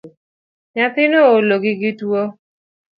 Nyathino 0.73 1.17
oolo 1.29 1.55
gi 1.63 1.73
gi 1.81 1.91
tuo 1.99 2.23